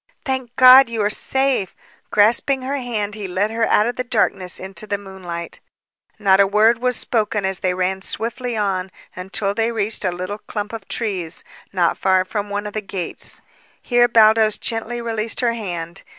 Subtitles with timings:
[0.25, 0.89] "Thank God!
[0.89, 1.75] You are safe!"
[2.09, 5.59] Grasping her hand he led her out of the darkness into the moonlight.
[6.17, 10.39] Not a word was spoken as they ran swiftly on until they reached a little
[10.39, 13.43] clump of trees, not far from one of the gates.
[13.79, 16.01] Here Baldos gently released her hand.